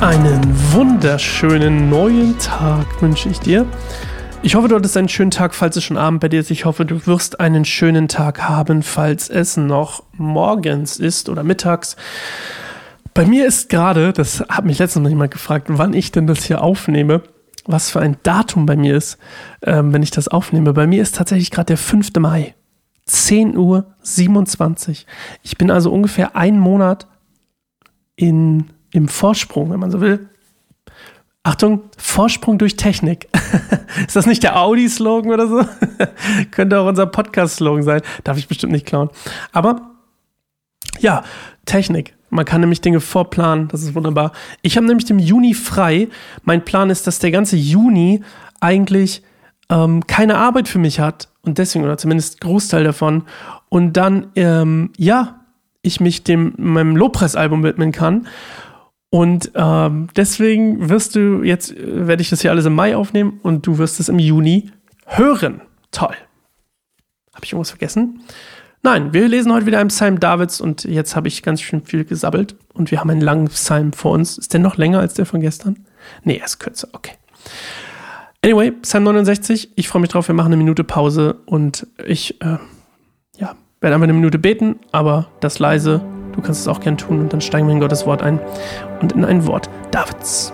Einen 0.00 0.40
wunderschönen 0.72 1.90
neuen 1.90 2.38
Tag 2.38 3.02
wünsche 3.02 3.28
ich 3.28 3.38
dir. 3.38 3.66
Ich 4.42 4.54
hoffe, 4.54 4.68
du 4.68 4.76
hattest 4.76 4.96
einen 4.96 5.10
schönen 5.10 5.30
Tag, 5.30 5.54
falls 5.54 5.76
es 5.76 5.84
schon 5.84 5.98
Abend 5.98 6.20
bei 6.20 6.30
dir 6.30 6.40
ist. 6.40 6.50
Ich 6.50 6.64
hoffe, 6.64 6.86
du 6.86 7.06
wirst 7.06 7.38
einen 7.38 7.66
schönen 7.66 8.08
Tag 8.08 8.48
haben, 8.48 8.82
falls 8.82 9.28
es 9.28 9.58
noch 9.58 10.02
morgens 10.16 10.96
ist 10.96 11.28
oder 11.28 11.42
mittags. 11.42 11.96
Bei 13.12 13.26
mir 13.26 13.46
ist 13.46 13.68
gerade, 13.68 14.14
das 14.14 14.40
hat 14.48 14.64
mich 14.64 14.78
letztens 14.78 15.02
noch 15.02 15.10
jemand 15.10 15.32
gefragt, 15.32 15.66
wann 15.68 15.92
ich 15.92 16.10
denn 16.10 16.26
das 16.26 16.44
hier 16.44 16.62
aufnehme, 16.62 17.22
was 17.66 17.90
für 17.90 18.00
ein 18.00 18.16
Datum 18.22 18.64
bei 18.64 18.76
mir 18.76 18.96
ist, 18.96 19.18
ähm, 19.62 19.92
wenn 19.92 20.02
ich 20.02 20.10
das 20.10 20.28
aufnehme. 20.28 20.72
Bei 20.72 20.86
mir 20.86 21.02
ist 21.02 21.16
tatsächlich 21.16 21.50
gerade 21.50 21.66
der 21.66 21.76
5. 21.76 22.12
Mai, 22.20 22.54
10.27 23.06 23.54
Uhr. 23.58 24.96
Ich 25.42 25.58
bin 25.58 25.70
also 25.70 25.92
ungefähr 25.92 26.36
einen 26.36 26.58
Monat 26.58 27.06
in 28.16 28.70
im 28.92 29.08
Vorsprung, 29.08 29.70
wenn 29.70 29.80
man 29.80 29.90
so 29.90 30.00
will. 30.00 30.28
Achtung, 31.42 31.82
Vorsprung 31.96 32.58
durch 32.58 32.76
Technik. 32.76 33.28
ist 34.06 34.16
das 34.16 34.26
nicht 34.26 34.42
der 34.42 34.60
Audi-Slogan 34.60 35.32
oder 35.32 35.48
so? 35.48 35.64
Könnte 36.50 36.78
auch 36.78 36.86
unser 36.86 37.06
Podcast-Slogan 37.06 37.82
sein. 37.82 38.02
Darf 38.24 38.36
ich 38.36 38.46
bestimmt 38.46 38.72
nicht 38.72 38.86
klauen. 38.86 39.08
Aber 39.52 39.90
ja, 40.98 41.24
Technik. 41.64 42.14
Man 42.28 42.44
kann 42.44 42.60
nämlich 42.60 42.80
Dinge 42.80 43.00
vorplanen. 43.00 43.68
Das 43.68 43.82
ist 43.82 43.94
wunderbar. 43.94 44.32
Ich 44.62 44.76
habe 44.76 44.86
nämlich 44.86 45.08
im 45.10 45.18
Juni 45.18 45.54
frei. 45.54 46.08
Mein 46.44 46.64
Plan 46.64 46.90
ist, 46.90 47.06
dass 47.06 47.18
der 47.18 47.30
ganze 47.30 47.56
Juni 47.56 48.22
eigentlich 48.60 49.22
ähm, 49.70 50.06
keine 50.06 50.36
Arbeit 50.36 50.68
für 50.68 50.78
mich 50.78 51.00
hat. 51.00 51.28
Und 51.42 51.58
deswegen, 51.58 51.84
oder 51.84 51.96
zumindest 51.96 52.40
Großteil 52.40 52.84
davon. 52.84 53.24
Und 53.68 53.94
dann, 53.94 54.28
ähm, 54.36 54.92
ja, 54.96 55.40
ich 55.82 56.00
mich 56.00 56.22
dem 56.22 56.52
meinem 56.58 56.96
Lobpreisalbum 56.96 57.62
widmen 57.62 57.92
kann. 57.92 58.26
Und 59.10 59.50
ähm, 59.56 60.08
deswegen 60.14 60.88
wirst 60.88 61.16
du 61.16 61.42
jetzt, 61.42 61.76
äh, 61.76 62.06
werde 62.06 62.22
ich 62.22 62.30
das 62.30 62.40
hier 62.40 62.52
alles 62.52 62.64
im 62.64 62.74
Mai 62.74 62.96
aufnehmen 62.96 63.40
und 63.42 63.66
du 63.66 63.78
wirst 63.78 63.98
es 63.98 64.08
im 64.08 64.20
Juni 64.20 64.70
hören. 65.06 65.62
Toll. 65.90 66.14
Habe 67.34 67.44
ich 67.44 67.52
irgendwas 67.52 67.70
vergessen? 67.70 68.20
Nein, 68.82 69.12
wir 69.12 69.28
lesen 69.28 69.52
heute 69.52 69.66
wieder 69.66 69.80
einen 69.80 69.88
Psalm 69.88 70.20
Davids 70.20 70.60
und 70.60 70.84
jetzt 70.84 71.14
habe 71.16 71.28
ich 71.28 71.42
ganz 71.42 71.60
schön 71.60 71.84
viel 71.84 72.04
gesabbelt 72.04 72.56
und 72.72 72.90
wir 72.90 73.00
haben 73.00 73.10
einen 73.10 73.20
langen 73.20 73.48
Psalm 73.48 73.92
vor 73.92 74.12
uns. 74.12 74.38
Ist 74.38 74.52
der 74.52 74.60
noch 74.60 74.76
länger 74.76 75.00
als 75.00 75.14
der 75.14 75.26
von 75.26 75.40
gestern? 75.40 75.84
Nee, 76.22 76.38
er 76.38 76.46
ist 76.46 76.60
kürzer. 76.60 76.88
Okay. 76.92 77.12
Anyway, 78.42 78.70
Psalm 78.70 79.04
69. 79.04 79.72
Ich 79.74 79.88
freue 79.88 80.00
mich 80.00 80.10
drauf. 80.10 80.28
Wir 80.28 80.34
machen 80.34 80.46
eine 80.46 80.56
Minute 80.56 80.84
Pause 80.84 81.36
und 81.44 81.86
ich, 82.06 82.40
äh, 82.40 82.56
ja, 83.36 83.56
werde 83.80 83.94
einfach 83.94 84.04
eine 84.04 84.14
Minute 84.14 84.38
beten, 84.38 84.76
aber 84.92 85.28
das 85.40 85.58
leise 85.58 86.00
Du 86.32 86.40
kannst 86.40 86.60
es 86.60 86.68
auch 86.68 86.80
gern 86.80 86.96
tun 86.96 87.20
und 87.20 87.32
dann 87.32 87.40
steigen 87.40 87.66
wir 87.66 87.74
in 87.74 87.80
Gottes 87.80 88.06
Wort 88.06 88.22
ein 88.22 88.40
und 89.00 89.12
in 89.12 89.24
ein 89.24 89.46
Wort 89.46 89.68
Davids. 89.90 90.52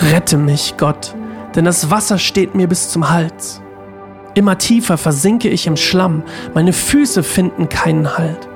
Rette 0.00 0.36
mich, 0.36 0.74
Gott, 0.76 1.14
denn 1.54 1.64
das 1.64 1.90
Wasser 1.90 2.18
steht 2.18 2.54
mir 2.54 2.68
bis 2.68 2.90
zum 2.90 3.08
Hals. 3.08 3.62
Immer 4.34 4.58
tiefer 4.58 4.98
versinke 4.98 5.48
ich 5.48 5.66
im 5.66 5.78
Schlamm, 5.78 6.22
meine 6.54 6.74
Füße 6.74 7.22
finden 7.22 7.70
keinen 7.70 8.18
Halt. 8.18 8.46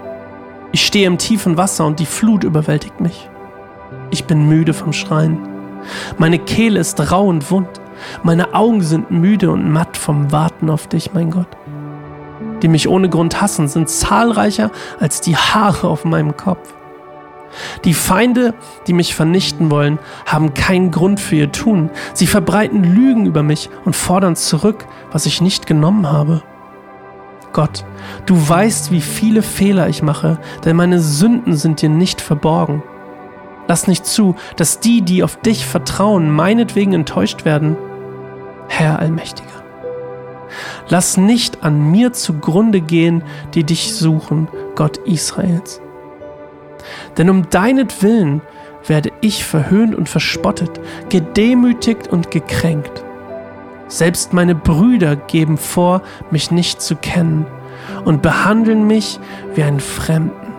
Ich 0.72 0.84
stehe 0.84 1.06
im 1.06 1.16
tiefen 1.16 1.56
Wasser 1.56 1.86
und 1.86 1.98
die 1.98 2.06
Flut 2.06 2.44
überwältigt 2.44 3.00
mich. 3.00 3.30
Ich 4.10 4.26
bin 4.26 4.48
müde 4.48 4.74
vom 4.74 4.92
Schreien. 4.92 5.38
Meine 6.18 6.38
Kehle 6.38 6.78
ist 6.78 7.00
rau 7.10 7.26
und 7.26 7.50
wund, 7.50 7.80
meine 8.22 8.52
Augen 8.52 8.82
sind 8.82 9.10
müde 9.10 9.50
und 9.50 9.72
matt 9.72 9.96
vom 9.96 10.32
Warten 10.32 10.68
auf 10.68 10.88
dich, 10.88 11.14
mein 11.14 11.30
Gott. 11.30 11.48
Die 12.62 12.68
mich 12.68 12.86
ohne 12.86 13.08
Grund 13.08 13.40
hassen, 13.40 13.66
sind 13.66 13.88
zahlreicher 13.88 14.70
als 14.98 15.22
die 15.22 15.36
Haare 15.36 15.88
auf 15.88 16.04
meinem 16.04 16.36
Kopf. 16.36 16.74
Die 17.84 17.94
Feinde, 17.94 18.54
die 18.86 18.92
mich 18.92 19.14
vernichten 19.14 19.70
wollen, 19.70 19.98
haben 20.26 20.54
keinen 20.54 20.90
Grund 20.90 21.20
für 21.20 21.36
ihr 21.36 21.52
Tun. 21.52 21.90
Sie 22.14 22.26
verbreiten 22.26 22.84
Lügen 22.84 23.26
über 23.26 23.42
mich 23.42 23.70
und 23.84 23.96
fordern 23.96 24.36
zurück, 24.36 24.86
was 25.12 25.26
ich 25.26 25.40
nicht 25.40 25.66
genommen 25.66 26.10
habe. 26.10 26.42
Gott, 27.52 27.84
du 28.26 28.36
weißt, 28.48 28.92
wie 28.92 29.00
viele 29.00 29.42
Fehler 29.42 29.88
ich 29.88 30.02
mache, 30.02 30.38
denn 30.64 30.76
meine 30.76 31.00
Sünden 31.00 31.56
sind 31.56 31.82
dir 31.82 31.88
nicht 31.88 32.20
verborgen. 32.20 32.82
Lass 33.66 33.88
nicht 33.88 34.06
zu, 34.06 34.36
dass 34.56 34.80
die, 34.80 35.02
die 35.02 35.22
auf 35.22 35.36
dich 35.36 35.66
vertrauen, 35.66 36.30
meinetwegen 36.30 36.92
enttäuscht 36.92 37.44
werden. 37.44 37.76
Herr 38.68 38.98
Allmächtiger. 39.00 39.48
Lass 40.88 41.16
nicht 41.16 41.62
an 41.62 41.90
mir 41.90 42.12
zugrunde 42.12 42.80
gehen, 42.80 43.22
die 43.54 43.64
dich 43.64 43.94
suchen, 43.94 44.48
Gott 44.74 44.98
Israels. 44.98 45.80
Denn 47.18 47.30
um 47.30 47.48
deinetwillen 47.50 48.40
werde 48.86 49.10
ich 49.20 49.44
verhöhnt 49.44 49.94
und 49.94 50.08
verspottet, 50.08 50.80
gedemütigt 51.08 52.08
und 52.08 52.30
gekränkt. 52.30 53.04
Selbst 53.88 54.32
meine 54.32 54.54
Brüder 54.54 55.16
geben 55.16 55.58
vor, 55.58 56.02
mich 56.30 56.50
nicht 56.50 56.80
zu 56.80 56.96
kennen 56.96 57.46
und 58.04 58.22
behandeln 58.22 58.86
mich 58.86 59.18
wie 59.54 59.62
einen 59.62 59.80
Fremden. 59.80 60.54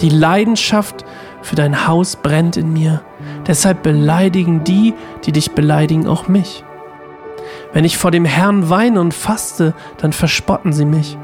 Die 0.00 0.10
Leidenschaft 0.10 1.04
für 1.42 1.56
dein 1.56 1.86
Haus 1.86 2.16
brennt 2.16 2.56
in 2.56 2.72
mir, 2.72 3.02
deshalb 3.46 3.82
beleidigen 3.82 4.64
die, 4.64 4.94
die 5.24 5.32
dich 5.32 5.52
beleidigen, 5.52 6.06
auch 6.06 6.28
mich. 6.28 6.64
Wenn 7.72 7.84
ich 7.84 7.98
vor 7.98 8.10
dem 8.10 8.24
Herrn 8.24 8.70
weine 8.70 9.00
und 9.00 9.14
faste, 9.14 9.74
dann 9.98 10.12
verspotten 10.12 10.72
sie 10.72 10.84
mich. 10.84 11.16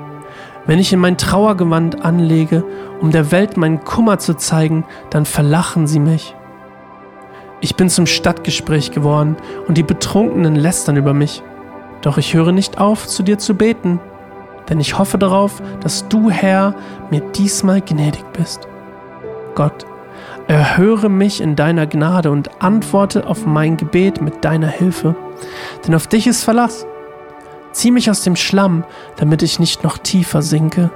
Wenn 0.66 0.78
ich 0.78 0.92
in 0.92 0.98
mein 0.98 1.18
Trauergewand 1.18 2.04
anlege, 2.04 2.64
um 3.00 3.10
der 3.10 3.30
Welt 3.30 3.56
meinen 3.56 3.84
Kummer 3.84 4.18
zu 4.18 4.34
zeigen, 4.34 4.84
dann 5.10 5.26
verlachen 5.26 5.86
sie 5.86 5.98
mich. 5.98 6.34
Ich 7.60 7.76
bin 7.76 7.88
zum 7.88 8.06
Stadtgespräch 8.06 8.90
geworden 8.90 9.36
und 9.68 9.76
die 9.76 9.82
Betrunkenen 9.82 10.56
lästern 10.56 10.96
über 10.96 11.12
mich. 11.14 11.42
Doch 12.02 12.18
ich 12.18 12.34
höre 12.34 12.52
nicht 12.52 12.78
auf, 12.78 13.06
zu 13.06 13.22
dir 13.22 13.38
zu 13.38 13.54
beten, 13.54 14.00
denn 14.68 14.80
ich 14.80 14.98
hoffe 14.98 15.18
darauf, 15.18 15.62
dass 15.80 16.08
du, 16.08 16.30
Herr, 16.30 16.74
mir 17.10 17.20
diesmal 17.20 17.80
gnädig 17.80 18.24
bist. 18.32 18.66
Gott, 19.54 19.86
erhöre 20.46 21.08
mich 21.08 21.40
in 21.40 21.56
deiner 21.56 21.86
Gnade 21.86 22.30
und 22.30 22.62
antworte 22.62 23.26
auf 23.26 23.46
mein 23.46 23.76
Gebet 23.76 24.20
mit 24.20 24.44
deiner 24.44 24.68
Hilfe, 24.68 25.14
denn 25.86 25.94
auf 25.94 26.06
dich 26.06 26.26
ist 26.26 26.42
Verlass. 26.42 26.86
Zieh 27.74 27.90
mich 27.90 28.08
aus 28.08 28.22
dem 28.22 28.36
Schlamm, 28.36 28.84
damit 29.16 29.42
ich 29.42 29.58
nicht 29.58 29.82
noch 29.82 29.98
tiefer 29.98 30.42
sinke. 30.42 30.90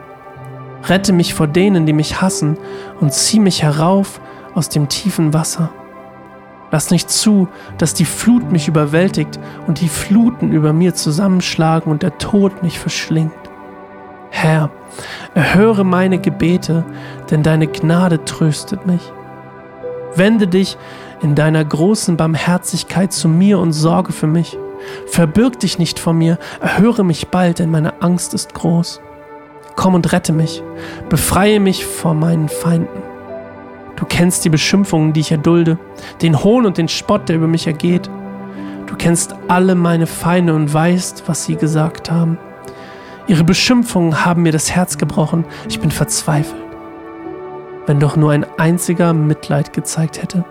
Rette 0.84 1.12
mich 1.12 1.34
vor 1.34 1.48
denen, 1.48 1.86
die 1.86 1.92
mich 1.92 2.22
hassen, 2.22 2.56
und 3.00 3.12
zieh 3.12 3.40
mich 3.40 3.64
herauf 3.64 4.20
aus 4.54 4.69
dem 4.69 4.88
tiefen 4.88 5.34
Wasser. 5.34 5.70
Lass 6.70 6.92
nicht 6.92 7.10
zu, 7.10 7.48
dass 7.78 7.94
die 7.94 8.04
Flut 8.04 8.52
mich 8.52 8.69
überwältigt 8.69 9.40
und 9.66 9.80
die 9.80 9.88
Fluten 9.88 10.52
über 10.52 10.72
mir 10.72 10.94
zusammenschlagen 10.94 11.90
und 11.90 12.04
der 12.04 12.16
Tod 12.19 12.62
mich 12.62 12.78
verschlingt. 12.78 13.32
Herr, 14.30 14.70
erhöre 15.34 15.84
meine 15.84 16.20
Gebete, 16.20 16.84
denn 17.28 17.42
deine 17.42 17.66
Gnade 17.66 18.25
tröstet 18.25 18.86
mich. 18.86 19.02
Wende 20.14 20.46
dich 20.46 20.78
in 21.22 21.34
deiner 21.34 21.64
großen 21.64 22.16
Barmherzigkeit 22.16 23.12
zu 23.12 23.28
mir 23.28 23.58
und 23.58 23.72
sorge 23.72 24.12
für 24.12 24.28
mich. 24.28 24.56
Verbirg 25.06 25.61
dich 25.61 25.79
nicht 25.79 25.99
vor 25.99 26.12
mir, 26.12 26.38
erhöre 26.61 27.05
mich 27.05 27.29
bald, 27.29 27.58
denn 27.58 27.70
meine 27.70 28.02
Angst 28.02 28.35
ist 28.35 28.55
groß. 28.55 29.00
Komm 29.76 29.94
und 29.94 30.12
rette 30.12 30.32
mich, 30.32 30.62
befreie 31.08 31.61
mich 31.61 31.87
vor 31.87 32.14
meinen 32.14 32.49
Feinden. 32.49 33.02
Du 33.96 34.05
kennst 34.05 34.44
die 34.44 34.49
Beschimpfungen, 34.49 35.12
die 35.12 35.20
ich 35.20 35.32
erdulde, 35.32 35.79
den 36.23 36.43
Hohn 36.43 36.67
und 36.67 36.79
den 36.79 36.88
Spott, 36.88 37.29
der 37.29 37.37
über 37.37 37.49
mich 37.49 37.67
ergeht. 37.67 38.08
Du 38.87 38.96
kennst 38.96 39.35
alle 39.49 39.75
meine 39.75 40.06
Feinde 40.06 40.55
und 40.55 40.73
weißt, 40.73 41.25
was 41.26 41.44
sie 41.44 41.56
gesagt 41.56 42.11
haben. 42.11 42.38
Ihre 43.26 43.44
Beschimpfungen 43.44 44.25
haben 44.25 44.43
mir 44.43 44.52
das 44.52 44.70
Herz 44.70 44.99
gebrochen. 44.99 45.44
Ich 45.69 45.81
bin 45.81 45.90
verzweifelt. 45.90 46.62
Wenn 47.87 48.00
doch 48.00 48.17
nur 48.17 48.32
ein 48.32 48.46
einziger 48.56 49.12
Mitleid 49.12 49.73
gezeigt 49.73 50.23
hätte. 50.23 50.44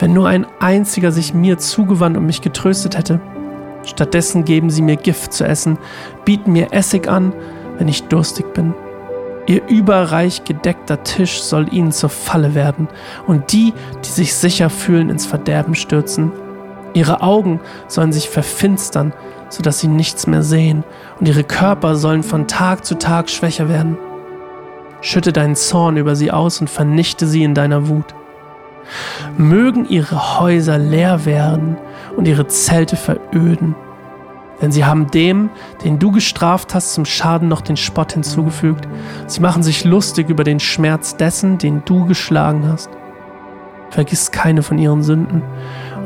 Wenn 0.00 0.14
nur 0.14 0.28
ein 0.28 0.46
einziger 0.58 1.12
sich 1.12 1.34
mir 1.34 1.58
zugewandt 1.58 2.16
und 2.16 2.24
mich 2.24 2.40
getröstet 2.40 2.96
hätte. 2.96 3.20
Stattdessen 3.84 4.44
geben 4.44 4.70
sie 4.70 4.82
mir 4.82 4.96
Gift 4.96 5.32
zu 5.32 5.44
essen, 5.44 5.78
bieten 6.24 6.52
mir 6.52 6.72
Essig 6.72 7.06
an, 7.06 7.32
wenn 7.78 7.86
ich 7.86 8.04
durstig 8.04 8.52
bin. 8.54 8.74
Ihr 9.46 9.66
überreich 9.68 10.44
gedeckter 10.44 11.02
Tisch 11.02 11.42
soll 11.42 11.72
ihnen 11.72 11.92
zur 11.92 12.08
Falle 12.08 12.54
werden 12.54 12.88
und 13.26 13.52
die, 13.52 13.74
die 14.04 14.08
sich 14.08 14.34
sicher 14.34 14.70
fühlen, 14.70 15.10
ins 15.10 15.26
Verderben 15.26 15.74
stürzen. 15.74 16.32
Ihre 16.94 17.20
Augen 17.20 17.60
sollen 17.86 18.12
sich 18.12 18.30
verfinstern, 18.30 19.12
sodass 19.48 19.80
sie 19.80 19.88
nichts 19.88 20.26
mehr 20.26 20.42
sehen, 20.42 20.84
und 21.18 21.28
ihre 21.28 21.44
Körper 21.44 21.96
sollen 21.96 22.22
von 22.22 22.48
Tag 22.48 22.84
zu 22.84 22.98
Tag 22.98 23.28
schwächer 23.28 23.68
werden. 23.68 23.98
Schütte 25.00 25.32
deinen 25.32 25.56
Zorn 25.56 25.96
über 25.96 26.16
sie 26.16 26.30
aus 26.30 26.60
und 26.60 26.68
vernichte 26.68 27.26
sie 27.26 27.42
in 27.42 27.54
deiner 27.54 27.88
Wut. 27.88 28.14
Mögen 29.36 29.88
ihre 29.88 30.38
Häuser 30.38 30.78
leer 30.78 31.24
werden 31.24 31.76
und 32.16 32.26
ihre 32.26 32.46
Zelte 32.46 32.96
veröden, 32.96 33.74
denn 34.60 34.72
sie 34.72 34.84
haben 34.84 35.10
dem, 35.10 35.50
den 35.84 35.98
du 35.98 36.12
gestraft 36.12 36.74
hast, 36.74 36.92
zum 36.92 37.04
Schaden 37.04 37.48
noch 37.48 37.62
den 37.62 37.76
Spott 37.76 38.12
hinzugefügt. 38.12 38.86
Sie 39.26 39.40
machen 39.40 39.62
sich 39.62 39.84
lustig 39.84 40.28
über 40.28 40.44
den 40.44 40.60
Schmerz 40.60 41.16
dessen, 41.16 41.58
den 41.58 41.82
du 41.84 42.04
geschlagen 42.04 42.68
hast. 42.70 42.90
Vergiss 43.90 44.30
keine 44.30 44.62
von 44.62 44.78
ihren 44.78 45.02
Sünden 45.02 45.42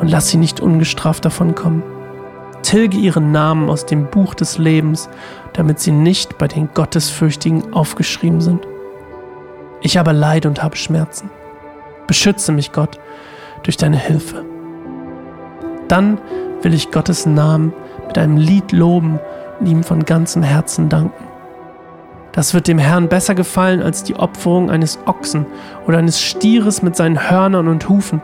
und 0.01 0.09
lass 0.09 0.29
sie 0.29 0.39
nicht 0.39 0.61
ungestraft 0.61 1.25
davonkommen. 1.25 1.83
Tilge 2.63 2.97
ihren 2.97 3.31
Namen 3.31 3.69
aus 3.69 3.85
dem 3.85 4.07
Buch 4.07 4.35
des 4.35 4.57
Lebens, 4.57 5.11
damit 5.53 5.81
sie 5.81 5.93
nicht 5.93 6.39
bei 6.39 6.49
den 6.49 6.71
Gottesfürchtigen 6.73 7.75
aufgeschrieben 7.75 8.41
sind. 8.41 8.67
Ich 9.83 9.99
aber 9.99 10.15
leide 10.15 10.49
und 10.49 10.63
habe 10.63 10.77
Schmerzen. 10.77 11.29
Beschütze 12.06 12.53
mich, 12.53 12.73
Gott, 12.73 12.99
durch 13.62 13.77
deine 13.77 13.99
Hilfe. 13.99 14.45
Dann 15.89 16.19
will 16.62 16.75
ich 16.75 16.91
Gottes 16.91 17.27
Namen 17.27 17.73
mit 18.06 18.19
einem 18.19 18.37
Lied 18.37 18.73
loben 18.73 19.19
und 19.61 19.67
ihm 19.67 19.83
von 19.83 20.05
ganzem 20.05 20.43
Herzen 20.43 20.89
danken. 20.89 21.25
Das 22.33 22.53
wird 22.53 22.67
dem 22.67 22.79
Herrn 22.79 23.09
besser 23.09 23.35
gefallen 23.35 23.81
als 23.81 24.03
die 24.03 24.17
Opferung 24.17 24.71
eines 24.71 24.99
Ochsen 25.06 25.47
oder 25.87 25.99
eines 25.99 26.21
Stieres 26.21 26.83
mit 26.83 26.97
seinen 26.97 27.31
Hörnern 27.31 27.69
und 27.69 27.89
Hufen. 27.89 28.21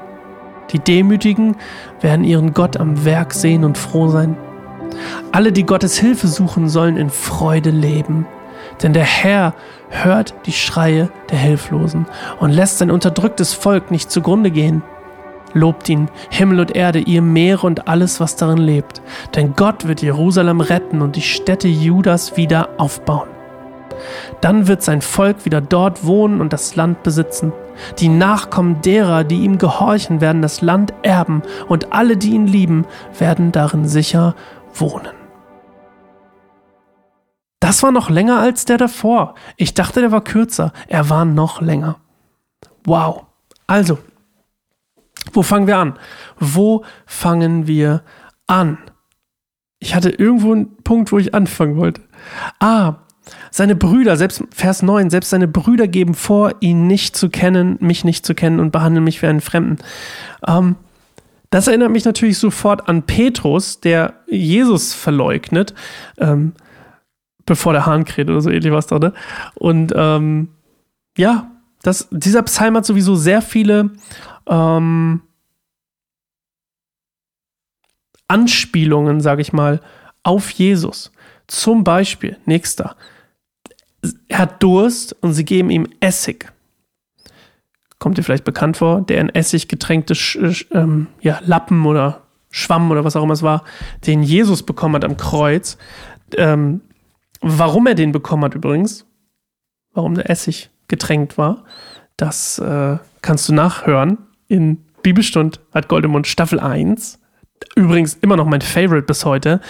Die 0.73 0.81
Demütigen 0.81 1.57
werden 2.01 2.25
ihren 2.25 2.53
Gott 2.53 2.77
am 2.77 3.05
Werk 3.05 3.33
sehen 3.33 3.65
und 3.65 3.79
froh 3.79 4.09
sein. 4.09 4.37
Alle, 5.33 5.53
die 5.53 5.65
Gottes 5.65 5.97
Hilfe 5.99 6.27
suchen, 6.27 6.69
sollen 6.69 6.97
in 6.97 7.11
Freude 7.11 7.71
leben. 7.71 8.27
Denn 8.83 8.93
der 8.93 9.05
Herr 9.05 9.55
hört 9.91 10.35
die 10.47 10.53
Schreie 10.53 11.11
der 11.31 11.39
Hilflosen 11.39 12.07
und 12.39 12.51
lässt 12.51 12.79
sein 12.79 12.91
unterdrücktes 12.91 13.53
Volk 13.53 13.91
nicht 13.91 14.11
zugrunde 14.11 14.51
gehen. 14.51 14.83
Lobt 15.53 15.89
ihn, 15.89 16.09
Himmel 16.31 16.61
und 16.61 16.77
Erde, 16.77 17.01
ihr 17.01 17.23
Meere 17.23 17.67
und 17.67 17.89
alles, 17.89 18.21
was 18.21 18.37
darin 18.37 18.59
lebt. 18.59 19.03
Denn 19.35 19.55
Gott 19.57 19.89
wird 19.89 20.01
Jerusalem 20.01 20.61
retten 20.61 21.03
und 21.03 21.17
die 21.17 21.23
Städte 21.23 21.67
Judas 21.67 22.37
wieder 22.37 22.69
aufbauen. 22.79 23.29
Dann 24.41 24.69
wird 24.69 24.83
sein 24.83 25.03
Volk 25.03 25.45
wieder 25.45 25.61
dort 25.61 26.05
wohnen 26.07 26.41
und 26.41 26.53
das 26.53 26.77
Land 26.77 27.03
besitzen. 27.03 27.53
Die 27.99 28.09
Nachkommen 28.09 28.81
derer, 28.83 29.25
die 29.25 29.43
ihm 29.43 29.59
gehorchen, 29.59 30.21
werden 30.21 30.43
das 30.43 30.63
Land 30.63 30.95
erben 31.03 31.43
und 31.69 31.93
alle, 31.93 32.17
die 32.17 32.31
ihn 32.31 32.47
lieben, 32.47 32.87
werden 33.19 33.53
darin 33.53 33.87
sicher 33.87 34.35
wohnen. 34.73 35.20
Das 37.61 37.83
war 37.83 37.93
noch 37.93 38.09
länger 38.09 38.41
als 38.41 38.65
der 38.65 38.79
davor. 38.79 39.35
Ich 39.57 39.75
dachte, 39.75 40.01
der 40.01 40.13
war 40.13 40.25
kürzer. 40.25 40.73
Er 40.89 41.11
war 41.11 41.25
noch 41.25 41.61
länger. 41.61 41.99
Wow. 42.85 43.27
Also, 43.67 43.99
wo 45.33 45.43
fangen 45.43 45.67
wir 45.67 45.77
an? 45.77 45.99
Wo 46.39 46.85
fangen 47.07 47.67
wir 47.67 48.03
an? 48.47 48.79
Ich 49.79 49.95
hatte 49.95 50.11
irgendwo 50.11 50.53
einen 50.53 50.77
Punkt, 50.79 51.13
wo 51.13 51.19
ich 51.19 51.35
anfangen 51.35 51.77
wollte. 51.77 52.03
Ah, 52.59 52.97
seine 53.51 53.77
Brüder, 53.77 54.17
selbst 54.17 54.43
Vers 54.51 54.83
9, 54.83 55.11
selbst 55.11 55.31
seine 55.31 55.49
Brüder 55.49 55.89
geben 55.89 56.15
vor, 56.15 56.55
ihn 56.61 56.87
nicht 56.87 57.17
zu 57.17 57.31
kennen, 57.31 57.77
mich 57.81 58.05
nicht 58.05 58.27
zu 58.27 58.35
kennen 58.35 58.61
und 58.61 58.73
behandeln 58.73 59.05
mich 59.05 59.23
wie 59.23 59.27
einen 59.27 59.41
Fremden. 59.41 59.79
Ähm, 60.47 60.77
das 61.51 61.67
erinnert 61.67 61.91
mich 61.91 62.05
natürlich 62.05 62.39
sofort 62.39 62.89
an 62.89 63.03
Petrus, 63.03 63.81
der 63.81 64.15
Jesus 64.29 64.95
verleugnet, 64.95 65.75
ähm, 66.19 66.53
bevor 67.51 67.73
der 67.73 67.85
Hahn 67.85 68.05
kräht 68.05 68.31
oder 68.31 68.41
so 68.41 68.49
ähnlich 68.49 68.73
was 68.73 68.87
da, 68.87 69.01
ne? 69.01 69.13
Und 69.57 69.93
ähm, 69.97 70.51
ja, 71.19 71.51
das, 71.83 72.07
dieser 72.13 72.43
Psalm 72.45 72.77
hat 72.77 72.87
sowieso 72.87 73.17
sehr 73.17 73.43
viele 73.43 73.91
ähm, 74.47 75.23
Anspielungen, 78.29 79.21
sage 79.21 79.43
ich 79.43 79.53
mal, 79.53 79.81
auf 80.23 80.51
Jesus. 80.51 81.11
Zum 81.49 81.83
Beispiel, 81.83 82.37
nächster, 82.45 82.95
er 84.29 84.39
hat 84.39 84.63
Durst 84.63 85.17
und 85.21 85.33
sie 85.33 85.45
geben 85.45 85.71
ihm 85.71 85.89
Essig. 85.99 86.53
Kommt 87.99 88.17
dir 88.17 88.23
vielleicht 88.23 88.45
bekannt 88.45 88.77
vor, 88.77 89.03
der 89.03 89.21
in 89.21 89.29
Essig 89.29 89.67
getränkte 89.67 90.15
ähm, 90.71 91.09
ja, 91.21 91.41
Lappen 91.45 91.85
oder 91.85 92.23
Schwamm 92.53 92.93
oder 92.93 93.05
was 93.05 93.17
auch 93.17 93.25
immer 93.25 93.35
es 93.35 93.43
war, 93.43 93.65
den 94.07 94.23
Jesus 94.23 94.63
bekommen 94.63 94.95
hat 94.95 95.05
am 95.05 95.17
Kreuz. 95.17 95.77
Ähm, 96.37 96.83
warum 97.41 97.87
er 97.87 97.95
den 97.95 98.13
bekommen 98.13 98.45
hat 98.45 98.55
übrigens, 98.55 99.07
warum 99.93 100.15
der 100.15 100.29
Essig 100.31 100.71
getränkt 100.89 101.39
war, 101.39 101.65
das 102.17 102.59
äh, 102.59 102.99
kannst 103.23 103.49
du 103.49 103.55
nachhören 103.55 104.19
in 104.49 104.85
Bibelstund 105.03 105.61
hat 105.73 105.89
Goldemund 105.89 106.27
Staffel 106.27 106.61
1. 106.61 107.19
Übrigens 107.77 108.15
immer 108.21 108.37
noch 108.37 108.47
mein 108.47 108.61
Favorite 108.61 109.07
bis 109.07 109.25
heute, 109.25 109.61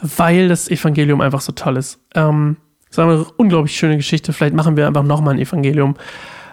weil 0.00 0.48
das 0.48 0.68
Evangelium 0.68 1.20
einfach 1.20 1.40
so 1.40 1.52
toll 1.52 1.76
ist. 1.76 2.00
Ähm, 2.14 2.56
das 2.88 2.98
ist 2.98 2.98
eine 2.98 3.24
unglaublich 3.36 3.76
schöne 3.76 3.96
Geschichte. 3.96 4.32
Vielleicht 4.32 4.54
machen 4.54 4.76
wir 4.76 4.86
einfach 4.86 5.02
nochmal 5.02 5.34
ein 5.34 5.40
Evangelium. 5.40 5.94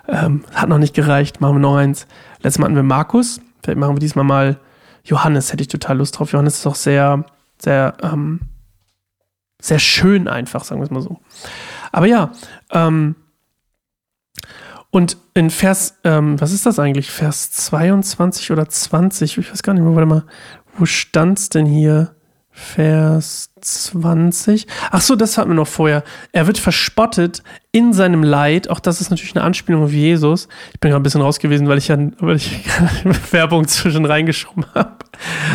Ähm, 0.07 0.43
hat 0.53 0.69
noch 0.69 0.77
nicht 0.77 0.93
gereicht. 0.93 1.41
Machen 1.41 1.55
wir 1.55 1.59
noch 1.59 1.75
eins. 1.75 2.07
Letztes 2.41 2.59
Mal 2.59 2.65
hatten 2.65 2.75
wir 2.75 2.83
Markus. 2.83 3.41
Vielleicht 3.63 3.79
machen 3.79 3.95
wir 3.95 3.99
diesmal 3.99 4.25
mal 4.25 4.59
Johannes. 5.03 5.51
Hätte 5.51 5.61
ich 5.61 5.67
total 5.67 5.97
Lust 5.97 6.17
drauf. 6.17 6.31
Johannes 6.31 6.59
ist 6.59 6.67
auch 6.67 6.75
sehr, 6.75 7.25
sehr, 7.57 7.95
ähm, 8.01 8.39
sehr 9.63 9.79
schön 9.79 10.27
einfach, 10.27 10.63
sagen 10.63 10.81
wir 10.81 10.85
es 10.85 10.91
mal 10.91 11.01
so. 11.01 11.19
Aber 11.91 12.05
ja, 12.05 12.31
ähm, 12.71 13.15
und 14.91 15.17
in 15.33 15.49
Vers, 15.49 15.99
ähm, 16.03 16.39
was 16.39 16.51
ist 16.51 16.65
das 16.65 16.77
eigentlich? 16.79 17.09
Vers 17.09 17.51
22 17.51 18.51
oder 18.51 18.67
20? 18.67 19.37
Ich 19.37 19.49
weiß 19.49 19.63
gar 19.63 19.73
nicht 19.73 19.83
mehr, 19.83 19.95
warte 19.95 20.05
mal. 20.05 20.25
Wo 20.77 20.85
stand's 20.85 21.49
denn 21.49 21.65
hier? 21.65 22.13
Vers 22.55 23.49
20. 23.61 24.67
Ach 24.91 25.01
so, 25.01 25.15
das 25.15 25.39
hatten 25.39 25.49
wir 25.49 25.55
noch 25.55 25.67
vorher. 25.67 26.03
Er 26.33 26.45
wird 26.45 26.59
verspottet 26.59 27.41
in 27.71 27.93
seinem 27.93 28.21
Leid. 28.21 28.69
Auch 28.69 28.79
das 28.79 29.01
ist 29.01 29.09
natürlich 29.09 29.35
eine 29.35 29.43
Anspielung 29.43 29.83
auf 29.83 29.91
Jesus. 29.91 30.47
Ich 30.71 30.79
bin 30.79 30.91
gerade 30.91 31.01
ein 31.01 31.03
bisschen 31.03 31.21
raus 31.21 31.39
gewesen, 31.39 31.67
weil 31.67 31.79
ich 31.79 31.87
ja 31.87 31.97
weil 32.19 32.35
ich 32.35 32.63
Werbung 33.31 33.67
zwischen 33.67 34.05
reingeschoben 34.05 34.65
habe. 34.75 34.97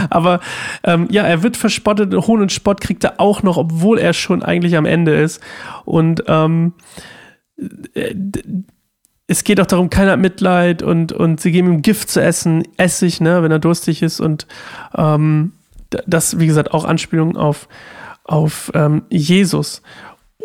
Aber 0.10 0.40
ähm, 0.84 1.08
ja, 1.10 1.22
er 1.24 1.42
wird 1.42 1.56
verspottet. 1.56 2.14
Hohn 2.14 2.42
und 2.42 2.52
Spott 2.52 2.80
kriegt 2.80 3.04
er 3.04 3.20
auch 3.20 3.42
noch, 3.42 3.56
obwohl 3.56 3.98
er 3.98 4.12
schon 4.12 4.42
eigentlich 4.42 4.76
am 4.76 4.86
Ende 4.86 5.14
ist. 5.14 5.42
Und 5.84 6.24
ähm, 6.26 6.74
äh, 7.94 8.14
es 9.28 9.44
geht 9.44 9.60
auch 9.60 9.66
darum, 9.66 9.90
keiner 9.90 10.12
hat 10.12 10.20
Mitleid 10.20 10.82
und, 10.82 11.12
und 11.12 11.40
sie 11.40 11.52
geben 11.52 11.72
ihm 11.72 11.82
Gift 11.82 12.08
zu 12.08 12.22
essen, 12.22 12.62
Essig, 12.78 13.20
ne, 13.20 13.42
wenn 13.42 13.52
er 13.52 13.58
durstig 13.58 14.02
ist 14.02 14.20
und 14.20 14.46
ähm, 14.96 15.52
das, 16.06 16.38
wie 16.38 16.46
gesagt, 16.46 16.72
auch 16.72 16.84
Anspielung 16.84 17.36
auf, 17.36 17.68
auf 18.24 18.70
ähm, 18.74 19.02
Jesus. 19.10 19.82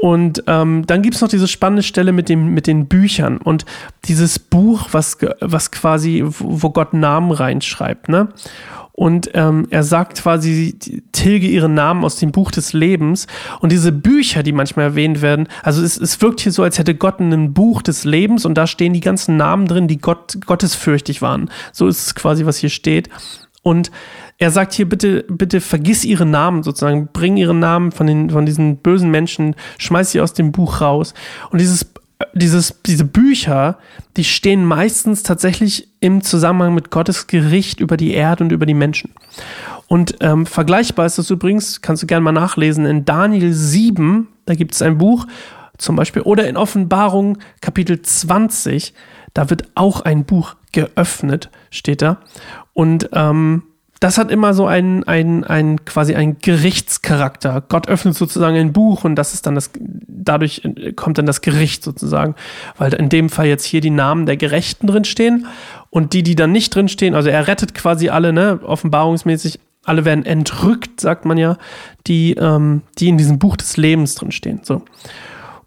Und 0.01 0.43
ähm, 0.47 0.85
dann 0.85 1.01
gibt 1.01 1.15
es 1.15 1.21
noch 1.21 1.29
diese 1.29 1.47
spannende 1.47 1.83
Stelle 1.83 2.11
mit, 2.11 2.27
dem, 2.27 2.53
mit 2.53 2.67
den 2.67 2.87
Büchern 2.87 3.37
und 3.37 3.65
dieses 4.03 4.37
Buch, 4.37 4.89
was, 4.91 5.17
was 5.39 5.71
quasi, 5.71 6.23
wo 6.25 6.69
Gott 6.71 6.93
Namen 6.93 7.31
reinschreibt. 7.31 8.09
Ne? 8.09 8.27
Und 8.95 9.31
ähm, 9.33 9.65
er 9.71 9.83
sagt 9.83 10.21
quasi, 10.21 10.77
tilge 11.11 11.47
ihren 11.47 11.73
Namen 11.73 12.03
aus 12.03 12.17
dem 12.17 12.31
Buch 12.31 12.51
des 12.51 12.73
Lebens. 12.73 13.25
Und 13.59 13.71
diese 13.71 13.91
Bücher, 13.91 14.43
die 14.43 14.51
manchmal 14.51 14.85
erwähnt 14.85 15.23
werden, 15.23 15.47
also 15.63 15.81
es, 15.81 15.97
es 15.97 16.21
wirkt 16.21 16.41
hier 16.41 16.51
so, 16.51 16.61
als 16.61 16.77
hätte 16.77 16.93
Gott 16.93 17.19
ein 17.19 17.53
Buch 17.53 17.81
des 17.81 18.03
Lebens 18.03 18.45
und 18.45 18.55
da 18.55 18.67
stehen 18.67 18.93
die 18.93 18.99
ganzen 18.99 19.35
Namen 19.35 19.67
drin, 19.67 19.87
die 19.87 19.97
Gott, 19.97 20.37
gottesfürchtig 20.45 21.23
waren. 21.23 21.49
So 21.71 21.87
ist 21.87 22.05
es 22.05 22.15
quasi, 22.15 22.45
was 22.45 22.57
hier 22.57 22.69
steht. 22.69 23.09
Und 23.63 23.89
er 24.37 24.51
sagt 24.51 24.73
hier, 24.73 24.87
bitte, 24.87 25.25
bitte 25.27 25.59
vergiss 25.59 26.05
ihren 26.05 26.29
Namen 26.29 26.61
sozusagen, 26.61 27.09
bring 27.13 27.37
ihren 27.37 27.59
Namen 27.59 27.91
von, 27.91 28.05
den, 28.05 28.29
von 28.29 28.45
diesen 28.45 28.77
bösen 28.77 29.09
Menschen, 29.09 29.55
schmeiß 29.79 30.11
sie 30.11 30.21
aus 30.21 30.33
dem 30.33 30.51
Buch 30.51 30.81
raus. 30.81 31.15
Und 31.49 31.61
dieses, 31.61 31.87
dieses, 32.33 32.81
diese 32.85 33.05
Bücher, 33.05 33.77
die 34.17 34.23
stehen 34.23 34.65
meistens 34.65 35.23
tatsächlich 35.23 35.89
im 35.99 36.21
Zusammenhang 36.21 36.73
mit 36.73 36.91
Gottes 36.91 37.27
Gericht 37.27 37.79
über 37.79 37.97
die 37.97 38.13
Erde 38.13 38.43
und 38.43 38.51
über 38.51 38.65
die 38.65 38.73
Menschen. 38.73 39.11
Und 39.87 40.15
ähm, 40.21 40.45
vergleichbar 40.45 41.05
ist 41.05 41.17
das 41.17 41.29
übrigens, 41.29 41.81
kannst 41.81 42.03
du 42.03 42.07
gerne 42.07 42.23
mal 42.23 42.31
nachlesen, 42.31 42.85
in 42.85 43.05
Daniel 43.05 43.53
7, 43.53 44.27
da 44.45 44.55
gibt 44.55 44.73
es 44.73 44.81
ein 44.81 44.97
Buch 44.97 45.27
zum 45.77 45.95
Beispiel, 45.95 46.21
oder 46.21 46.47
in 46.47 46.57
Offenbarung 46.57 47.37
Kapitel 47.61 48.01
20, 48.01 48.93
da 49.33 49.49
wird 49.49 49.69
auch 49.75 50.01
ein 50.01 50.25
Buch 50.25 50.55
geöffnet, 50.71 51.49
steht 51.69 52.01
da. 52.01 52.19
Und 52.73 53.09
ähm, 53.13 53.63
das 54.03 54.17
hat 54.17 54.29
immer 54.29 54.53
so 54.53 54.67
einen, 54.67 55.05
einen, 55.05 55.45
einen 55.45 55.85
quasi 55.85 56.13
einen 56.13 56.37
Gerichtscharakter. 56.39 57.63
Gott 57.69 57.87
öffnet 57.87 58.15
sozusagen 58.15 58.57
ein 58.57 58.73
Buch 58.73 59.05
und 59.05 59.15
das 59.15 59.33
ist 59.33 59.45
dann 59.45 59.55
das, 59.55 59.71
dadurch 59.79 60.61
kommt 60.97 61.17
dann 61.17 61.25
das 61.25 61.39
Gericht 61.39 61.85
sozusagen, 61.85 62.35
weil 62.77 62.93
in 62.95 63.07
dem 63.07 63.29
Fall 63.29 63.45
jetzt 63.45 63.63
hier 63.63 63.79
die 63.79 63.91
Namen 63.91 64.25
der 64.25 64.35
Gerechten 64.35 64.87
drinstehen 64.87 65.47
und 65.89 66.11
die, 66.11 66.21
die 66.21 66.35
dann 66.35 66.51
nicht 66.51 66.75
drinstehen, 66.75 67.15
also 67.15 67.29
er 67.29 67.47
rettet 67.47 67.73
quasi 67.73 68.09
alle, 68.09 68.33
ne, 68.33 68.59
offenbarungsmäßig, 68.61 69.61
alle 69.85 70.03
werden 70.03 70.25
entrückt, 70.25 70.99
sagt 70.99 71.23
man 71.23 71.37
ja, 71.37 71.57
die, 72.05 72.33
ähm, 72.33 72.81
die 72.99 73.07
in 73.07 73.17
diesem 73.17 73.39
Buch 73.39 73.55
des 73.55 73.77
Lebens 73.77 74.15
drinstehen. 74.15 74.59
So. 74.63 74.83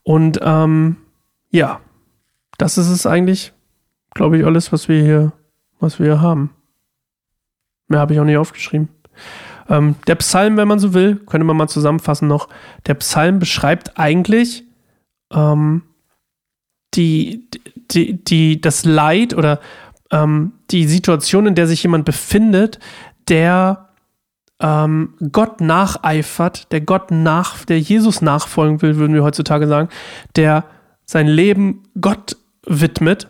Und 0.02 0.40
ähm, 0.42 0.98
ja, 1.50 1.80
das 2.58 2.76
ist 2.76 2.90
es 2.90 3.06
eigentlich, 3.06 3.54
glaube 4.12 4.36
ich, 4.36 4.44
alles, 4.44 4.72
was 4.72 4.90
wir 4.90 5.02
hier, 5.02 5.32
was 5.80 5.98
wir 5.98 6.06
hier 6.06 6.20
haben. 6.20 6.50
Mehr 7.88 8.00
habe 8.00 8.14
ich 8.14 8.20
auch 8.20 8.24
nicht 8.24 8.36
aufgeschrieben. 8.36 8.88
Ähm, 9.68 9.96
der 10.06 10.14
Psalm, 10.16 10.56
wenn 10.56 10.68
man 10.68 10.78
so 10.78 10.94
will, 10.94 11.16
könnte 11.16 11.44
man 11.44 11.56
mal 11.56 11.68
zusammenfassen 11.68 12.28
noch. 12.28 12.48
Der 12.86 12.94
Psalm 12.94 13.38
beschreibt 13.38 13.98
eigentlich 13.98 14.64
ähm, 15.32 15.82
die, 16.94 17.48
die, 17.90 18.22
die, 18.24 18.60
das 18.60 18.84
Leid 18.84 19.34
oder 19.34 19.60
ähm, 20.10 20.52
die 20.70 20.86
Situation, 20.86 21.46
in 21.46 21.54
der 21.54 21.66
sich 21.66 21.82
jemand 21.82 22.04
befindet, 22.04 22.78
der 23.28 23.90
ähm, 24.60 25.14
Gott 25.32 25.60
nacheifert, 25.60 26.72
der 26.72 26.80
Gott 26.80 27.10
nach, 27.10 27.64
der 27.64 27.80
Jesus 27.80 28.22
nachfolgen 28.22 28.82
will, 28.82 28.96
würden 28.96 29.14
wir 29.14 29.22
heutzutage 29.22 29.66
sagen, 29.66 29.88
der 30.36 30.64
sein 31.04 31.26
Leben 31.26 31.82
Gott 32.00 32.36
widmet 32.64 33.28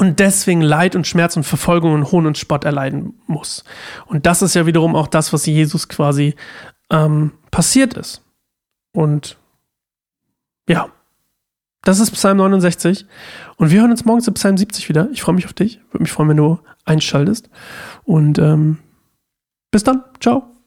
und 0.00 0.18
deswegen 0.18 0.62
Leid 0.62 0.96
und 0.96 1.06
Schmerz 1.06 1.36
und 1.36 1.44
Verfolgung 1.44 1.92
und 1.92 2.10
Hohn 2.10 2.24
und 2.24 2.38
Spott 2.38 2.64
erleiden 2.64 3.20
muss. 3.26 3.64
Und 4.06 4.24
das 4.24 4.40
ist 4.40 4.54
ja 4.54 4.64
wiederum 4.64 4.96
auch 4.96 5.08
das, 5.08 5.34
was 5.34 5.44
Jesus 5.44 5.90
quasi 5.90 6.36
ähm, 6.88 7.32
passiert 7.50 7.92
ist. 7.92 8.24
Und 8.92 9.36
ja, 10.66 10.88
das 11.82 12.00
ist 12.00 12.12
Psalm 12.12 12.38
69. 12.38 13.04
Und 13.56 13.70
wir 13.70 13.82
hören 13.82 13.90
uns 13.90 14.06
morgen 14.06 14.22
zu 14.22 14.32
Psalm 14.32 14.56
70 14.56 14.88
wieder. 14.88 15.10
Ich 15.12 15.20
freue 15.20 15.34
mich 15.34 15.44
auf 15.44 15.52
dich. 15.52 15.80
Würde 15.90 16.04
mich 16.04 16.12
freuen, 16.12 16.30
wenn 16.30 16.38
du 16.38 16.58
einschaltest. 16.86 17.50
Und 18.04 18.38
ähm, 18.38 18.78
bis 19.70 19.84
dann. 19.84 20.04
Ciao. 20.18 20.59